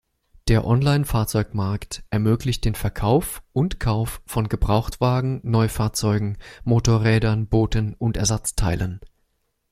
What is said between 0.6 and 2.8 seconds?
Online-Fahrzeugmarkt ermöglicht den